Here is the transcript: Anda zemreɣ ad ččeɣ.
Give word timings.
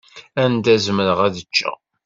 Anda 0.43 0.73
zemreɣ 0.85 1.19
ad 1.27 1.35
ččeɣ. 1.47 1.75